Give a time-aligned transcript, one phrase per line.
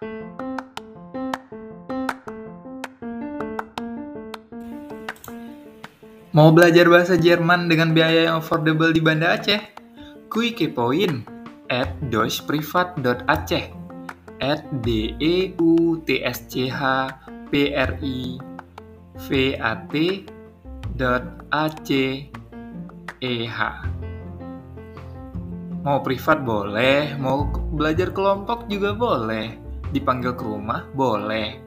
[0.00, 0.08] Mau
[6.56, 9.60] belajar bahasa Jerman dengan biaya yang affordable di Banda Aceh?
[10.32, 11.20] Kui kepoin
[11.68, 13.66] at deutschprivat.aceh
[14.40, 16.80] at d e u t s c h
[17.52, 18.40] p r i
[19.28, 20.24] v a t
[20.96, 22.24] dot a c
[23.20, 23.58] e h
[25.84, 31.58] Mau privat boleh, mau belajar kelompok juga boleh, dipanggil ke rumah boleh,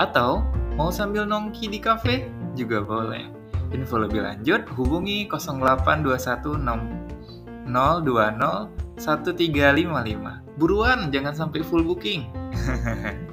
[0.00, 0.42] atau
[0.74, 3.28] mau sambil nongki di kafe juga boleh.
[3.70, 10.60] Info lebih lanjut hubungi 08216 020 1355.
[10.60, 12.28] Buruan, jangan sampai full booking.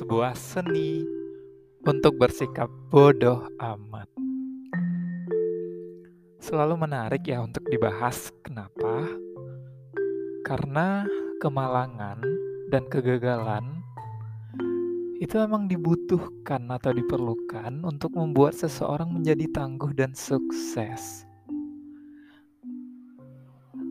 [0.00, 1.04] sebuah seni
[1.84, 4.08] untuk bersikap bodoh amat.
[6.40, 8.32] Selalu menarik ya untuk dibahas.
[8.40, 9.04] Kenapa?
[10.40, 11.04] Karena
[11.44, 12.16] kemalangan
[12.72, 13.84] dan kegagalan
[15.20, 21.28] itu memang dibutuhkan atau diperlukan untuk membuat seseorang menjadi tangguh dan sukses.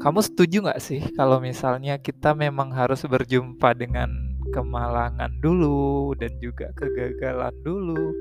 [0.02, 6.74] Kamu setuju nggak sih kalau misalnya kita memang harus berjumpa dengan kemalangan dulu dan juga
[6.74, 8.14] kegagalan dulu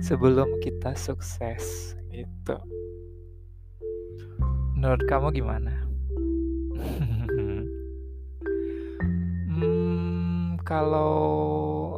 [0.00, 2.56] sebelum kita sukses itu.
[4.76, 5.72] Menurut kamu gimana?
[9.52, 11.96] hmm, kalau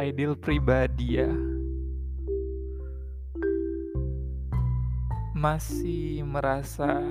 [0.00, 1.30] ideal pribadi ya
[5.42, 7.02] masih merasa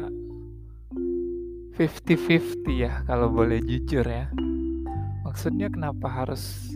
[1.75, 4.31] 50-50 ya kalau boleh jujur ya.
[5.32, 6.76] Maksudnya kenapa harus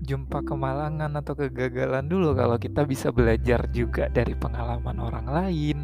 [0.00, 5.78] jumpa kemalangan atau kegagalan dulu kalau kita bisa belajar juga dari pengalaman orang lain.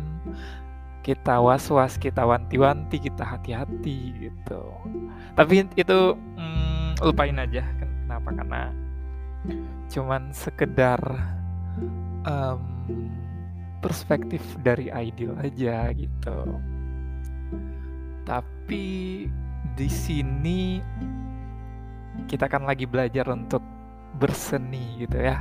[1.04, 4.64] Kita was-was, kita wanti-wanti, kita hati-hati gitu.
[5.36, 7.60] Tapi itu hmm, lupain aja.
[7.76, 8.32] Kenapa?
[8.32, 8.72] Karena
[9.92, 11.00] cuman sekedar
[12.24, 12.60] um,
[13.84, 16.40] perspektif dari ideal aja gitu.
[18.24, 19.28] Tapi
[19.76, 20.80] di sini
[22.26, 23.62] kita kan lagi belajar untuk
[24.20, 25.40] berseni gitu ya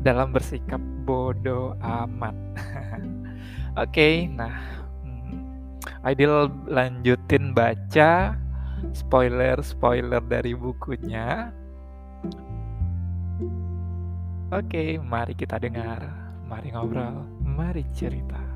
[0.00, 2.34] dalam bersikap bodoh amat.
[3.78, 4.80] Oke, okay, nah
[6.00, 8.32] Ideal lanjutin baca
[8.96, 11.52] spoiler-spoiler dari bukunya.
[14.50, 16.00] Oke, okay, mari kita dengar,
[16.48, 18.49] mari ngobrol, mari cerita.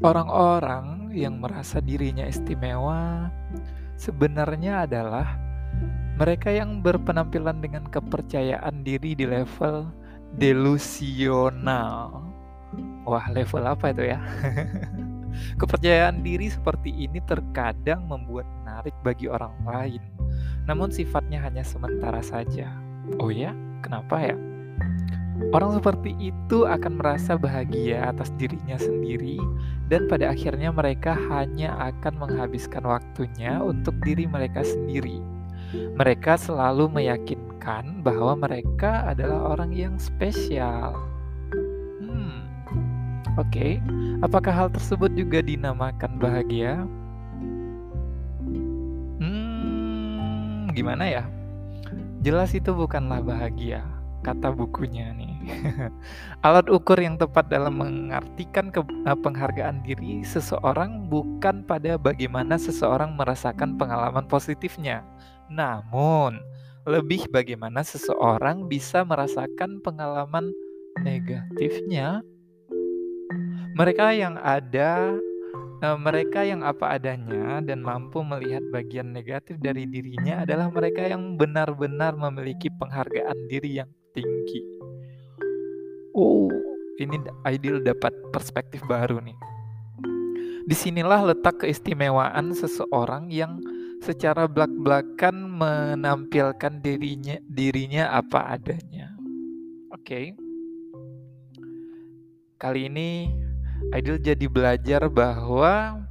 [0.00, 3.28] Orang-orang yang merasa dirinya istimewa
[4.00, 5.36] sebenarnya adalah
[6.16, 9.92] mereka yang berpenampilan dengan kepercayaan diri di level
[10.40, 12.24] delusional.
[13.04, 14.20] Wah, level apa itu ya?
[15.60, 20.00] Kepercayaan diri seperti ini terkadang membuat menarik bagi orang lain,
[20.64, 22.72] namun sifatnya hanya sementara saja.
[23.20, 23.52] Oh ya,
[23.84, 24.36] kenapa ya?
[25.50, 29.40] Orang seperti itu akan merasa bahagia atas dirinya sendiri,
[29.88, 35.24] dan pada akhirnya mereka hanya akan menghabiskan waktunya untuk diri mereka sendiri.
[35.72, 40.94] Mereka selalu meyakinkan bahwa mereka adalah orang yang spesial.
[42.04, 42.44] Hmm,
[43.40, 43.80] oke, okay.
[44.20, 46.84] apakah hal tersebut juga dinamakan bahagia?
[49.18, 51.24] Hmm, gimana ya?
[52.20, 53.82] Jelas itu bukanlah bahagia
[54.20, 55.29] kata bukunya nih.
[56.46, 63.16] Alat ukur yang tepat dalam mengartikan ke, uh, penghargaan diri seseorang bukan pada bagaimana seseorang
[63.16, 65.04] merasakan pengalaman positifnya,
[65.48, 66.40] namun
[66.88, 70.52] lebih bagaimana seseorang bisa merasakan pengalaman
[71.00, 72.24] negatifnya.
[73.76, 75.16] Mereka yang ada
[75.80, 81.36] uh, mereka yang apa adanya dan mampu melihat bagian negatif dari dirinya adalah mereka yang
[81.40, 84.79] benar-benar memiliki penghargaan diri yang tinggi.
[86.20, 86.52] Oh,
[87.00, 87.16] ini
[87.48, 89.36] ideal dapat perspektif baru nih.
[90.68, 93.56] Di sinilah letak keistimewaan seseorang yang
[94.04, 99.16] secara belak-belakan menampilkan dirinya dirinya apa adanya.
[99.96, 100.04] Oke.
[100.04, 100.26] Okay.
[102.60, 103.32] Kali ini
[103.88, 106.04] Ideal jadi belajar bahwa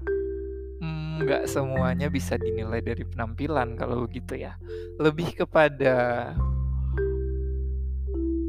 [0.81, 4.57] hmm, nggak hmm, semuanya bisa dinilai dari penampilan kalau begitu ya.
[4.97, 6.33] Lebih kepada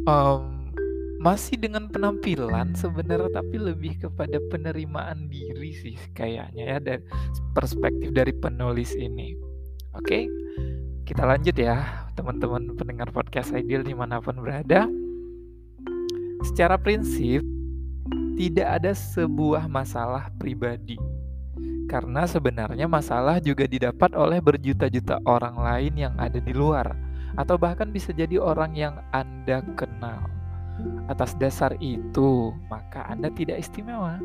[0.08, 0.59] um,
[1.20, 7.04] masih dengan penampilan sebenarnya tapi lebih kepada penerimaan diri sih kayaknya ya dari
[7.52, 9.36] perspektif dari penulis ini.
[9.92, 10.24] Oke
[11.04, 14.88] kita lanjut ya teman-teman pendengar podcast ideal di mana pun berada.
[16.40, 17.44] Secara prinsip
[18.40, 20.96] tidak ada sebuah masalah pribadi.
[21.84, 26.96] Karena sebenarnya masalah juga didapat oleh berjuta-juta orang lain yang ada di luar
[27.36, 30.39] atau bahkan bisa jadi orang yang Anda kenal
[31.10, 34.18] Atas dasar itu, maka Anda tidak istimewa.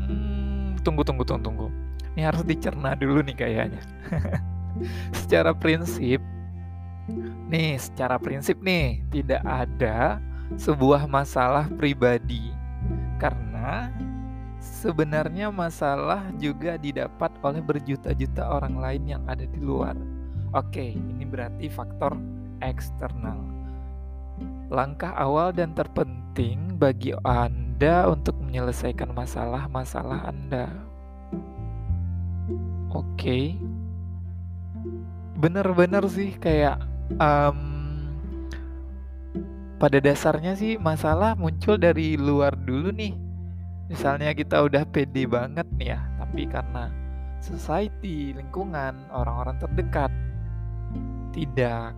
[0.00, 1.68] Hmm, tunggu, tunggu, tunggu, tunggu.
[2.14, 3.82] Ini harus dicerna dulu nih kayaknya.
[5.20, 6.22] secara prinsip,
[7.50, 10.18] nih, secara prinsip nih, tidak ada
[10.56, 12.52] sebuah masalah pribadi.
[13.20, 13.92] Karena
[14.60, 19.96] sebenarnya masalah juga didapat oleh berjuta-juta orang lain yang ada di luar.
[20.54, 22.14] Oke, ini berarti faktor
[22.62, 23.53] eksternal
[24.72, 30.72] langkah awal dan terpenting bagi Anda untuk menyelesaikan masalah-masalah Anda.
[32.94, 33.44] Oke, okay.
[35.34, 36.78] bener-bener sih kayak
[37.18, 37.58] um,
[39.82, 43.12] pada dasarnya sih masalah muncul dari luar dulu nih.
[43.90, 46.88] Misalnya kita udah pede banget nih ya, tapi karena
[47.42, 50.08] society, lingkungan, orang-orang terdekat
[51.34, 51.92] tidak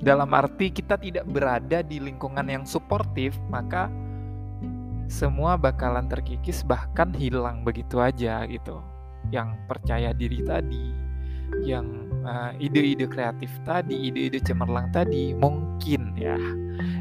[0.00, 3.92] dalam arti kita tidak berada di lingkungan yang suportif, maka
[5.12, 8.80] semua bakalan terkikis bahkan hilang begitu aja gitu.
[9.28, 10.84] Yang percaya diri tadi,
[11.68, 16.40] yang uh, ide-ide kreatif tadi, ide-ide cemerlang tadi mungkin ya.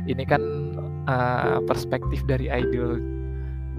[0.04, 0.44] Ini kan
[1.07, 3.00] uh, perspektif dari idol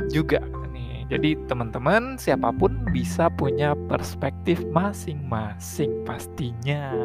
[0.09, 0.41] juga
[0.73, 1.05] nih.
[1.13, 6.97] Jadi teman-teman siapa pun bisa punya perspektif masing-masing pastinya.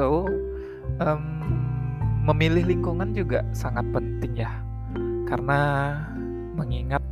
[0.00, 0.24] So,
[1.04, 1.24] um,
[2.24, 4.48] memilih lingkungan juga sangat penting ya,
[5.28, 5.60] karena
[6.56, 7.04] mengingat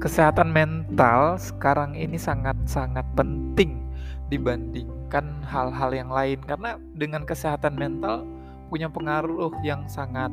[0.00, 3.84] kesehatan mental sekarang ini sangat-sangat penting
[4.32, 8.24] dibandingkan hal-hal yang lain karena dengan kesehatan mental
[8.72, 10.32] punya pengaruh yang sangat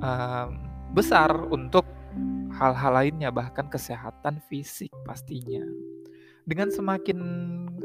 [0.00, 0.64] um,
[0.96, 1.84] besar untuk
[2.56, 5.60] hal-hal lainnya bahkan kesehatan fisik pastinya.
[6.48, 7.20] Dengan semakin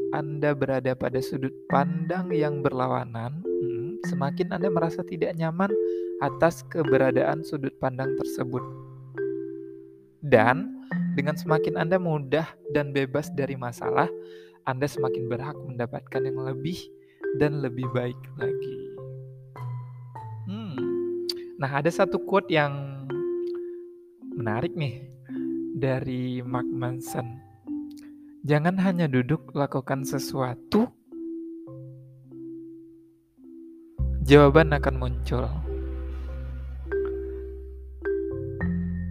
[0.10, 5.70] Anda berada pada sudut pandang yang berlawanan, hmm, semakin Anda merasa tidak nyaman
[6.20, 8.64] atas keberadaan sudut pandang tersebut.
[10.20, 10.82] Dan
[11.14, 14.10] dengan semakin Anda mudah dan bebas dari masalah,
[14.66, 16.80] Anda semakin berhak mendapatkan yang lebih
[17.38, 18.76] dan lebih baik lagi.
[20.50, 20.78] Hmm.
[21.62, 23.06] Nah, ada satu quote yang
[24.34, 25.06] menarik nih
[25.78, 27.49] dari Mark Manson.
[28.48, 30.88] Jangan hanya duduk lakukan sesuatu,
[34.24, 35.44] jawaban akan muncul.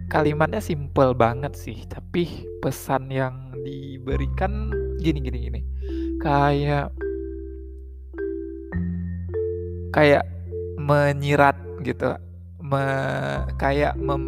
[0.09, 2.25] Kalimatnya simple banget sih, tapi
[2.57, 5.61] pesan yang diberikan gini gini gini.
[6.17, 6.89] Kayak
[9.93, 10.25] kayak
[10.81, 12.17] menyirat gitu.
[12.65, 12.81] Me,
[13.61, 14.25] kayak mem,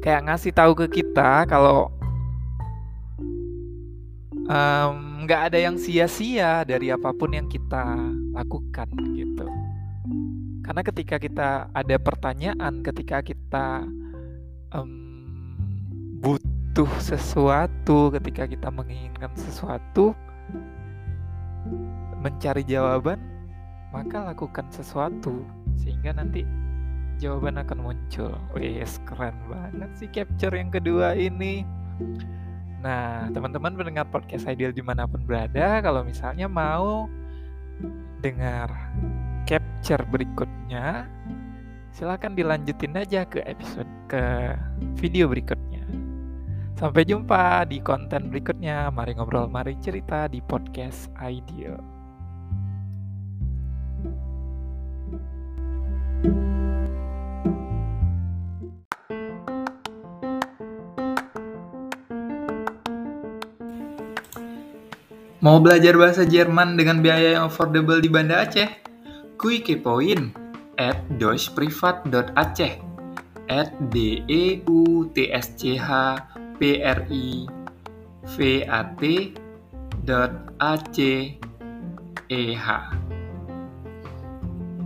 [0.00, 1.92] kayak ngasih tahu ke kita kalau
[5.22, 7.96] nggak um, ada yang sia-sia dari apa pun yang kita
[8.34, 9.46] lakukan gitu.
[10.62, 13.86] Karena ketika kita ada pertanyaan, ketika kita
[14.74, 15.58] um,
[16.22, 20.14] butuh sesuatu, ketika kita menginginkan sesuatu,
[22.22, 23.18] mencari jawaban,
[23.90, 25.42] maka lakukan sesuatu
[25.76, 26.46] sehingga nanti
[27.18, 28.34] jawaban akan muncul.
[28.54, 31.66] Wes keren banget sih capture yang kedua ini.
[32.82, 37.06] Nah, teman-teman mendengar podcast Ideal di mana pun berada, kalau misalnya mau
[38.18, 38.74] dengar
[39.46, 41.06] capture berikutnya,
[41.94, 44.58] silahkan dilanjutin aja ke episode ke
[44.98, 45.86] video berikutnya.
[46.74, 48.90] Sampai jumpa di konten berikutnya.
[48.90, 51.91] Mari ngobrol, mari cerita di podcast Ideal.
[65.42, 68.78] Mau belajar bahasa Jerman dengan biaya yang affordable di Banda Aceh?
[69.34, 70.30] Kui kepoin
[70.78, 72.78] at deutschprivat.aceh
[73.50, 76.14] at d e u t s c h
[76.62, 77.42] p r i
[78.22, 79.34] v a t
[80.06, 80.30] dot
[80.62, 81.34] a c
[82.30, 82.66] e h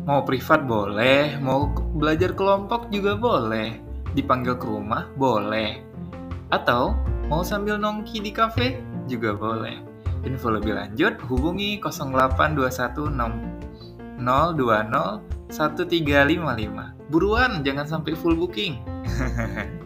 [0.09, 1.69] Mau privat boleh, mau
[2.01, 3.77] belajar kelompok juga boleh,
[4.17, 5.85] dipanggil ke rumah boleh,
[6.49, 6.97] atau
[7.29, 9.96] mau sambil nongki di kafe juga boleh.
[10.27, 13.15] Info lebih lanjut hubungi 0821
[14.19, 17.07] 020 1355.
[17.07, 18.83] Buruan, jangan sampai full booking.